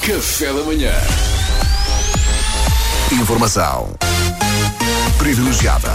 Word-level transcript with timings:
Café 0.00 0.52
da 0.52 0.62
manhã. 0.62 0.92
Informação 3.12 3.94
privilegiada 5.18 5.90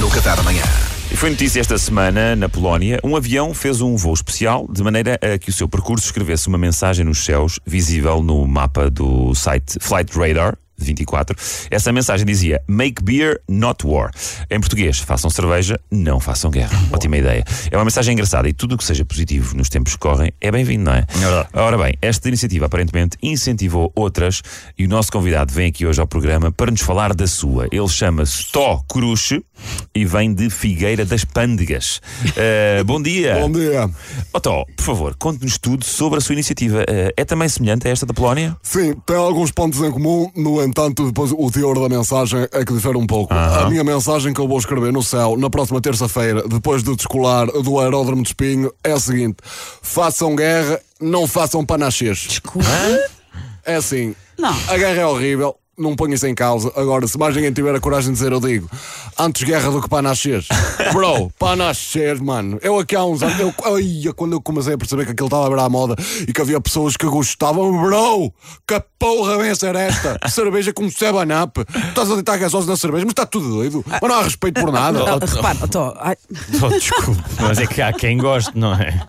no 0.00 0.10
Qatar 0.10 0.40
amanhã. 0.40 0.64
E 1.10 1.16
foi 1.16 1.30
notícia 1.30 1.60
esta 1.60 1.78
semana, 1.78 2.34
na 2.34 2.48
Polónia, 2.48 2.98
um 3.04 3.14
avião 3.14 3.54
fez 3.54 3.80
um 3.80 3.96
voo 3.96 4.14
especial 4.14 4.66
de 4.68 4.82
maneira 4.82 5.18
a 5.22 5.38
que 5.38 5.50
o 5.50 5.52
seu 5.52 5.68
percurso 5.68 6.06
escrevesse 6.06 6.48
uma 6.48 6.58
mensagem 6.58 7.04
nos 7.04 7.24
céus, 7.24 7.60
visível 7.66 8.22
no 8.22 8.46
mapa 8.46 8.90
do 8.90 9.34
site 9.34 9.78
Flight 9.80 10.10
Radar. 10.18 10.56
24. 10.84 11.36
Essa 11.70 11.92
mensagem 11.92 12.26
dizia 12.26 12.62
Make 12.66 13.02
beer, 13.02 13.40
not 13.48 13.86
war. 13.86 14.10
Em 14.50 14.60
português, 14.60 14.98
façam 14.98 15.30
cerveja, 15.30 15.78
não 15.90 16.20
façam 16.20 16.50
guerra. 16.50 16.78
Ótima 16.92 17.16
ideia. 17.16 17.44
É 17.70 17.76
uma 17.76 17.84
mensagem 17.84 18.12
engraçada 18.12 18.48
e 18.48 18.52
tudo 18.52 18.74
o 18.74 18.78
que 18.78 18.84
seja 18.84 19.04
positivo 19.04 19.56
nos 19.56 19.68
tempos 19.68 19.92
que 19.94 19.98
correm 19.98 20.32
é 20.40 20.50
bem-vindo, 20.50 20.84
não 20.84 20.94
é? 20.94 21.06
Ora 21.52 21.78
bem, 21.78 21.94
esta 22.00 22.28
iniciativa 22.28 22.66
aparentemente 22.66 23.16
incentivou 23.22 23.92
outras 23.94 24.42
e 24.78 24.84
o 24.84 24.88
nosso 24.88 25.12
convidado 25.12 25.52
vem 25.52 25.68
aqui 25.68 25.86
hoje 25.86 26.00
ao 26.00 26.06
programa 26.06 26.50
para 26.50 26.70
nos 26.70 26.80
falar 26.80 27.14
da 27.14 27.26
sua. 27.26 27.68
Ele 27.70 27.88
chama-se 27.88 28.50
Tó 28.50 28.82
Cruxe 28.88 29.44
e 29.94 30.04
vem 30.04 30.34
de 30.34 30.50
Figueira 30.50 31.04
das 31.04 31.24
Pândegas. 31.24 32.00
Uh, 32.26 32.84
bom 32.86 33.00
dia. 33.00 33.36
Bom 33.36 33.50
dia. 33.50 33.88
Oh, 34.32 34.40
Tó, 34.40 34.64
por 34.76 34.84
favor, 34.84 35.16
conte-nos 35.16 35.58
tudo 35.58 35.84
sobre 35.84 36.18
a 36.18 36.20
sua 36.20 36.32
iniciativa. 36.32 36.80
Uh, 36.80 37.12
é 37.16 37.24
também 37.24 37.48
semelhante 37.48 37.86
a 37.86 37.90
esta 37.90 38.06
da 38.06 38.14
Polónia? 38.14 38.56
Sim, 38.62 38.94
tem 39.06 39.16
alguns 39.16 39.50
pontos 39.52 39.80
em 39.80 39.90
comum, 39.90 40.30
no 40.34 40.62
entanto, 40.62 40.71
depois 41.04 41.32
o 41.32 41.50
teor 41.50 41.78
da 41.78 41.88
mensagem 41.88 42.46
é 42.52 42.64
que 42.64 42.72
difere 42.72 42.96
um 42.96 43.06
pouco. 43.06 43.32
A 43.32 43.68
minha 43.68 43.84
mensagem 43.84 44.32
que 44.32 44.40
eu 44.40 44.48
vou 44.48 44.58
escrever 44.58 44.92
no 44.92 45.02
céu 45.02 45.36
na 45.36 45.48
próxima 45.50 45.80
terça-feira, 45.80 46.46
depois 46.48 46.82
de 46.82 46.94
descolar 46.96 47.46
do 47.46 47.78
aeródromo 47.80 48.22
de 48.22 48.28
Espinho, 48.28 48.72
é 48.82 48.92
a 48.92 49.00
seguinte: 49.00 49.36
façam 49.82 50.34
guerra, 50.34 50.80
não 51.00 51.26
façam 51.26 51.64
panachês. 51.64 52.18
Desculpa. 52.18 52.68
É 53.64 53.76
assim, 53.76 54.14
Não. 54.38 54.54
a 54.68 54.76
guerra 54.76 55.02
é 55.02 55.06
horrível. 55.06 55.54
Não 55.76 55.96
ponho 55.96 56.12
isso 56.14 56.26
em 56.26 56.34
causa. 56.34 56.70
Agora, 56.76 57.06
se 57.06 57.16
mais 57.18 57.34
ninguém 57.34 57.52
tiver 57.52 57.74
a 57.74 57.80
coragem 57.80 58.12
de 58.12 58.18
dizer, 58.18 58.30
eu 58.30 58.40
digo: 58.40 58.68
antes 59.18 59.42
guerra 59.42 59.70
do 59.70 59.80
que 59.80 59.88
panachês. 59.88 60.46
Bro, 60.92 61.32
panachês, 61.38 62.20
mano. 62.20 62.58
Eu 62.60 62.78
aqui 62.78 62.94
há 62.94 63.02
uns 63.04 63.22
anos, 63.22 63.40
eu, 63.40 63.54
ai, 63.64 64.12
quando 64.14 64.32
eu 64.32 64.40
comecei 64.42 64.74
a 64.74 64.78
perceber 64.78 65.06
que 65.06 65.12
aquilo 65.12 65.28
estava 65.28 65.46
a 65.46 65.48
virar 65.48 65.64
à 65.64 65.68
moda 65.70 65.96
e 66.28 66.32
que 66.32 66.40
havia 66.42 66.60
pessoas 66.60 66.96
que 66.96 67.06
gostavam, 67.06 67.72
bro, 67.80 68.32
que 68.66 68.82
porra 68.98 69.38
vem 69.38 69.50
a 69.50 69.54
ser 69.54 69.74
esta? 69.74 70.18
Cerveja 70.28 70.72
com 70.74 70.86
7-up. 70.88 71.64
Estás 71.88 72.10
a 72.10 72.14
deitar 72.14 72.36
gasosa 72.38 72.66
na 72.70 72.76
cerveja, 72.76 73.04
mas 73.06 73.12
está 73.12 73.24
tudo 73.24 73.48
doido. 73.48 73.82
Mas 73.88 74.00
não 74.02 74.14
há 74.18 74.22
respeito 74.22 74.60
por 74.60 74.70
nada. 74.72 74.98
Repara, 75.36 75.58
Oh, 76.62 76.68
desculpe, 76.68 77.22
mas 77.40 77.58
é 77.58 77.66
que 77.66 77.80
há 77.80 77.92
quem 77.92 78.18
goste, 78.18 78.52
não 78.54 78.74
é? 78.74 79.00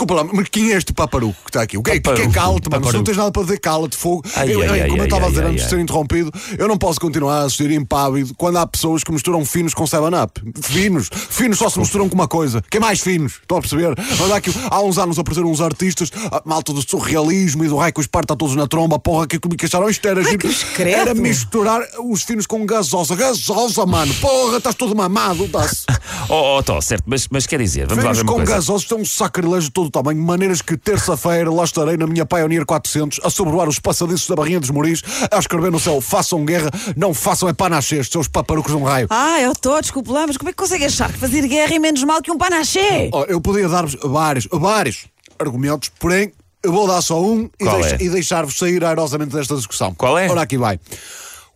Desculpa 0.00 0.14
lá, 0.14 0.24
mas 0.32 0.48
quem 0.48 0.72
é 0.72 0.76
este 0.78 0.94
paparuco 0.94 1.36
que 1.44 1.50
está 1.50 1.60
aqui? 1.60 1.76
O 1.76 1.82
que 1.82 1.90
é 1.90 2.00
que 2.00 2.08
é 2.22 2.30
cala-te, 2.30 2.70
mano? 2.70 2.86
Se 2.86 2.94
não 2.94 3.04
tens 3.04 3.18
nada 3.18 3.30
para 3.30 3.42
dizer, 3.42 3.58
cala-te, 3.60 3.98
fogo. 3.98 4.22
Ai, 4.34 4.50
Eu- 4.50 4.62
ai, 4.62 4.80
ai, 4.80 4.88
como 4.88 5.02
eu 5.02 5.04
estava 5.04 5.26
a 5.26 5.28
dizer 5.28 5.44
antes 5.44 5.64
de 5.64 5.68
ser 5.68 5.78
interrompido, 5.78 6.32
eu 6.56 6.66
não 6.66 6.78
posso 6.78 6.98
continuar 6.98 7.42
a 7.42 7.44
assistir 7.44 7.70
impávido 7.70 8.32
quando 8.34 8.56
há 8.56 8.66
pessoas 8.66 9.04
que 9.04 9.12
misturam 9.12 9.44
finos 9.44 9.74
com 9.74 9.84
7-up. 9.84 10.40
Finos. 10.62 11.10
Finos 11.12 11.58
só 11.58 11.68
se 11.68 11.78
misturam 11.78 12.08
com 12.08 12.14
uma 12.14 12.26
coisa. 12.26 12.62
Que 12.70 12.78
é 12.78 12.80
mais 12.80 13.00
finos. 13.00 13.34
Estão 13.42 13.58
a 13.58 13.60
perceber? 13.60 13.94
Mas 14.18 14.30
há, 14.30 14.36
aqui, 14.36 14.50
há 14.70 14.80
uns 14.80 14.96
anos 14.96 15.18
apareceram 15.18 15.50
uns 15.50 15.60
artistas, 15.60 16.10
a 16.32 16.40
malta 16.46 16.72
do 16.72 16.80
surrealismo 16.80 17.62
e 17.66 17.68
do 17.68 17.76
raio 17.76 17.92
que 17.92 18.00
os 18.00 18.06
parta 18.06 18.34
todos 18.34 18.56
na 18.56 18.66
tromba, 18.66 18.98
porra, 18.98 19.26
que, 19.26 19.38
que 19.38 19.66
acharam 19.66 19.90
isto 19.90 20.08
era 20.08 20.24
giro. 20.24 20.48
Era 20.78 21.12
misturar 21.14 21.82
os 22.02 22.22
finos 22.22 22.46
com 22.46 22.64
gasosa. 22.64 23.14
Gasosa, 23.14 23.84
mano. 23.84 24.14
Porra, 24.14 24.56
estás 24.56 24.74
todo 24.74 24.96
mamado, 24.96 25.44
estás. 25.44 25.84
Oh, 26.28 26.58
oh 26.58 26.62
Tó, 26.62 26.80
certo, 26.80 27.04
mas, 27.06 27.26
mas 27.28 27.44
quer 27.44 27.58
dizer, 27.60 27.86
vamos 27.88 28.04
lá 28.04 28.10
Finos 28.14 28.18
ver 28.18 28.22
uma 28.24 28.32
com 28.32 28.36
coisa. 28.38 28.52
gasosos 28.52 28.82
estão 28.82 28.98
um 28.98 29.04
sacrilégio 29.04 29.62
de 29.64 29.72
todo 29.72 29.89
o 29.90 29.92
tamanho, 29.92 30.22
maneiras 30.22 30.62
que 30.62 30.76
terça-feira 30.76 31.50
lá 31.50 31.64
estarei 31.64 31.96
na 31.96 32.06
minha 32.06 32.24
Pioneer 32.24 32.64
400 32.64 33.20
a 33.24 33.28
sobrevoar 33.28 33.68
os 33.68 33.80
passadiços 33.80 34.28
da 34.28 34.36
Barrinha 34.36 34.60
dos 34.60 34.70
Moris, 34.70 35.02
a 35.30 35.38
escrever 35.38 35.70
no 35.70 35.80
céu: 35.80 36.00
façam 36.00 36.44
guerra, 36.44 36.70
não 36.96 37.12
façam 37.12 37.48
é 37.48 37.52
panachês, 37.52 38.08
seus 38.08 38.28
paparucos 38.28 38.70
de 38.72 38.78
um 38.78 38.84
raio. 38.84 39.08
ah, 39.10 39.40
eu 39.40 39.52
estou, 39.52 39.80
desculpe 39.80 40.10
lá, 40.10 40.26
mas 40.26 40.36
como 40.36 40.48
é 40.48 40.52
que 40.52 40.58
consegue 40.58 40.84
achar 40.84 41.12
que 41.12 41.18
fazer 41.18 41.46
guerra 41.46 41.74
é 41.74 41.78
menos 41.78 42.04
mal 42.04 42.22
que 42.22 42.30
um 42.30 42.38
panaché? 42.38 43.10
Oh, 43.12 43.24
eu 43.24 43.40
podia 43.40 43.68
dar-vos 43.68 43.96
vários, 44.02 44.46
vários 44.50 45.06
argumentos, 45.38 45.90
porém. 45.98 46.32
Eu 46.62 46.72
vou 46.72 46.86
dar 46.86 47.00
só 47.00 47.18
um 47.18 47.48
e, 47.58 47.66
é? 47.66 48.02
e 48.02 48.10
deixar-vos 48.10 48.58
sair 48.58 48.84
airosamente 48.84 49.34
desta 49.34 49.56
discussão. 49.56 49.94
Qual 49.94 50.18
é? 50.18 50.28
Ora, 50.28 50.42
aqui 50.42 50.58
vai. 50.58 50.78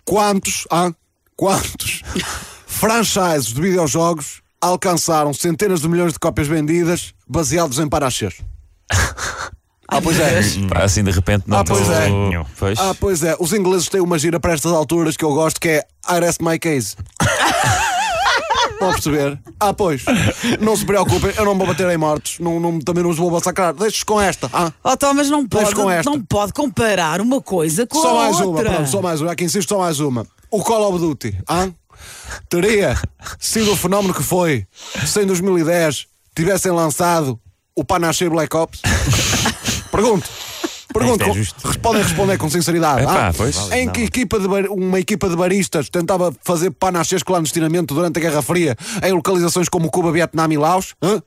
Quantos, 0.03 0.67
ah, 0.71 0.91
quantos 1.37 2.01
franchises 2.67 3.53
de 3.53 3.61
videojogos 3.61 4.43
alcançaram 4.69 5.33
centenas 5.35 5.81
de 5.81 5.89
milhões 5.89 6.13
de 6.13 6.19
cópias 6.19 6.47
vendidas 6.49 7.13
baseados 7.29 7.79
em 7.79 7.89
panachês? 7.89 8.35
Ah, 9.87 10.01
pois 10.01 10.19
é. 10.19 10.41
Pá, 10.67 10.83
Assim 10.83 11.05
de 11.05 11.11
repente 11.11 11.45
não 11.47 11.59
Ah, 11.59 11.65
pois 11.65 11.89
é. 11.91 12.09
Pois. 12.59 12.79
Ah, 12.81 12.95
pois 12.99 13.23
é. 13.23 13.37
Os 13.39 13.53
ingleses 13.53 13.87
têm 13.89 14.01
uma 14.01 14.19
gira 14.19 14.41
para 14.41 14.55
estas 14.55 14.73
alturas 14.73 15.15
que 15.17 15.25
eu 15.25 15.33
gosto 15.35 15.61
que 15.61 15.69
é 15.69 15.85
I 16.11 16.19
rest 16.21 16.41
my 16.41 16.59
case. 16.59 16.97
Estão 18.73 18.89
a 18.89 18.93
perceber? 18.93 19.39
Ah, 19.61 19.73
pois. 19.75 20.05
Não 20.61 20.75
se 20.75 20.85
preocupem, 20.85 21.33
eu 21.37 21.45
não 21.45 21.57
vou 21.57 21.67
bater 21.67 21.89
em 21.91 21.97
mortos. 21.99 22.39
Não, 22.41 22.59
não- 22.59 22.81
também 22.81 23.05
não 23.05 23.11
os 23.11 23.19
vou 23.19 23.31
massacrar. 23.31 23.73
Deixes 23.75 24.03
com 24.03 24.21
esta. 24.21 24.49
Ah? 24.53 24.73
Oh, 24.83 24.97
Tó, 24.97 25.13
mas 25.15 25.31
não 25.31 25.47
pode, 25.47 25.75
com 25.75 25.89
esta. 25.91 26.11
não 26.11 26.21
pode 26.21 26.53
comparar 26.55 27.21
uma 27.21 27.41
coisa 27.41 27.87
com 27.87 28.01
Só 28.01 28.11
a 28.19 28.25
mais 28.25 28.37
uma, 28.37 28.47
outra. 28.47 28.71
pronto, 28.73 28.89
só 28.89 29.03
mais 29.03 29.21
uma. 29.21 29.33
Aqui 29.33 29.45
insisto, 29.45 29.69
só 29.69 29.79
mais 29.79 30.01
uma. 30.01 30.27
O 30.51 30.63
Call 30.63 30.89
of 30.89 30.99
Duty, 30.99 31.37
ah? 31.47 31.69
Teria 32.49 32.97
sido 33.39 33.73
o 33.73 33.77
fenómeno 33.77 34.15
que 34.15 34.23
foi 34.23 34.67
se 35.07 35.23
em 35.23 35.27
2010 35.27 36.07
tivessem 36.35 36.73
lançado 36.73 37.39
o 37.75 37.85
Panache 37.85 38.29
Black 38.29 38.55
Ops? 38.57 38.81
Pergunto. 39.91 40.29
Pergunto, 40.93 41.25
é 41.25 41.79
podem 41.79 42.03
responder 42.03 42.39
com 42.39 42.49
sinceridade. 42.51 43.03
Epá, 43.03 43.29
ah? 43.29 43.33
pois. 43.37 43.57
Em 43.73 43.91
que 43.91 44.03
equipa 44.03 44.39
de 44.39 44.47
bar- 44.47 44.71
uma 44.71 45.01
equipa 45.01 45.29
de 45.29 45.35
baristas 45.35 45.89
tentava 45.89 46.33
fazer 46.45 46.71
panachês 46.71 47.23
clandestinamente 47.23 47.93
durante 47.93 48.17
a 48.19 48.21
Guerra 48.21 48.41
Fria 48.43 48.77
em 49.03 49.13
localizações 49.13 49.69
como 49.69 49.91
Cuba, 49.91 50.13
Vietnã 50.13 50.47
e 50.51 50.57
Laos? 50.57 50.95
Hã? 51.03 51.21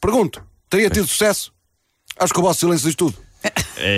Pergunto, 0.00 0.42
teria 0.70 0.88
tido 0.88 1.06
sucesso? 1.06 1.52
Acho 2.18 2.32
que 2.32 2.40
o 2.40 2.42
vosso 2.42 2.60
silêncio 2.60 2.86
diz 2.86 2.96
tudo. 2.96 3.14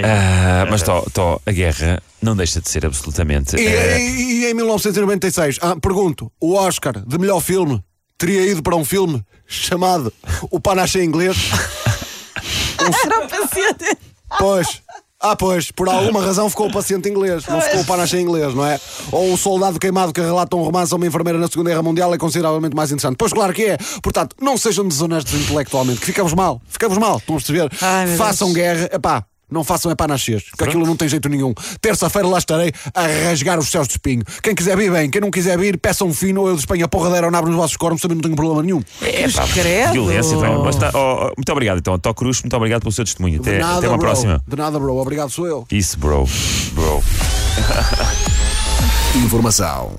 Ah, 0.05 0.67
mas 0.71 0.83
Tó, 0.83 1.05
Tó, 1.13 1.41
a 1.45 1.53
guerra 1.53 2.03
não 2.23 2.35
deixa 2.37 2.61
de 2.61 2.69
ser 2.69 2.85
absolutamente. 2.87 3.57
E, 3.57 3.67
eh, 3.67 4.01
e- 4.01 4.41
e 4.45 4.47
em 4.51 4.55
1996, 4.55 5.59
ah, 5.61 5.77
pergunto, 5.81 6.31
o 6.41 6.55
Oscar 6.55 6.95
de 7.07 7.19
melhor 7.19 7.41
filme 7.41 7.83
teria 8.19 8.43
ido 8.47 8.63
para 8.63 8.77
um 8.77 8.85
filme 8.85 9.23
chamado 9.47 10.13
O 10.51 10.59
Panache 10.61 11.03
Inglês? 11.03 11.37
Era 13.05 13.21
um 13.25 13.29
paciente. 13.29 13.97
Pois. 14.39 14.83
Ah, 15.27 15.35
pois, 15.35 15.71
por 15.71 15.89
alguma 15.89 16.23
razão 16.23 16.51
ficou 16.51 16.69
o 16.69 16.73
paciente 16.73 17.09
inglês, 17.09 17.47
não 17.47 17.59
ficou 17.59 17.81
o 17.81 17.85
panache 17.87 18.21
inglês, 18.21 18.53
não 18.55 18.67
é? 18.67 18.79
Ou 19.11 19.33
o 19.33 19.39
soldado 19.39 19.79
queimado 19.81 20.13
que 20.13 20.21
relata 20.21 20.55
um 20.55 20.63
romance 20.63 20.93
a 20.93 20.97
uma 20.99 21.07
enfermeira 21.07 21.39
na 21.39 21.47
Segunda 21.49 21.71
Guerra 21.71 21.83
Mundial 21.83 22.13
é 22.13 22.19
consideravelmente 22.19 22.77
mais 22.77 22.91
interessante. 22.93 23.17
Pois 23.17 23.33
claro 23.33 23.55
que 23.55 23.63
é. 23.65 23.79
Portanto, 24.03 24.37
não 24.39 24.59
sejam 24.59 24.87
desonestos 24.87 25.33
intelectualmente, 25.33 26.01
que 26.01 26.05
ficamos 26.07 26.35
mal, 26.35 26.61
ficamos 26.69 26.99
mal, 26.99 27.17
estão 27.17 27.37
a 27.37 27.39
perceber? 27.39 27.71
Ai, 27.81 28.07
meu 28.07 28.17
Façam 28.19 28.49
Deus. 28.53 28.57
guerra, 28.59 28.91
epá. 28.93 29.25
Não 29.55 29.63
façam 29.63 29.91
é 29.91 29.95
panachês, 29.95 30.43
que 30.59 30.65
aquilo 30.65 30.85
não 30.85 30.97
tem 30.97 31.09
jeito 31.09 31.29
nenhum. 31.29 31.55
Terça-feira 31.81 32.27
lá 32.27 32.39
estarei 32.39 32.73
a 32.93 33.29
rasgar 33.29 33.59
os 33.59 33.69
céus 33.69 33.87
de 33.87 33.95
espinho. 33.95 34.25
Quem 34.43 34.55
quiser 34.55 34.77
vir, 34.77 34.91
bem. 34.91 35.09
Quem 35.09 35.21
não 35.21 35.31
quiser 35.31 35.57
vir, 35.57 35.79
peça 35.79 36.05
um 36.05 36.13
fino 36.13 36.41
ou 36.41 36.49
eu 36.49 36.55
de 36.55 36.61
Espanha 36.61 36.87
a 36.87 36.89
porra 36.89 37.09
da 37.09 37.15
aeronave 37.15 37.47
nos 37.47 37.55
vossos 37.55 37.77
cornos, 37.77 38.03
também 38.03 38.17
não 38.17 38.23
tenho 38.23 38.35
problema 38.35 38.63
nenhum. 38.63 38.83
É, 39.01 39.31
pá, 39.31 39.45
violência 39.93 40.37
tá- 40.81 40.91
oh, 40.95 41.29
oh, 41.29 41.33
muito 41.37 41.53
obrigado, 41.53 41.79
então. 41.79 41.99
Tó 41.99 42.13
Cruz, 42.13 42.43
muito 42.43 42.57
obrigado 42.57 42.83
pelo 42.83 42.93
seu 42.93 43.05
testemunho. 43.05 43.41
Até, 43.41 43.59
nada, 43.59 43.79
até 43.79 43.89
uma 43.89 43.97
bro. 43.97 44.07
próxima. 44.07 44.43
De 44.47 44.57
nada, 44.57 44.79
bro. 44.79 44.97
Obrigado, 44.97 45.31
sou 45.31 45.47
eu. 45.47 45.67
Isso, 45.71 45.99
bro. 45.99 46.29
Bro. 46.73 47.03
Informação 49.25 49.93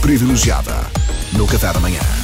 privilegiada 0.00 0.74
no 1.32 1.46
Qatar 1.46 1.76
amanhã. 1.76 2.23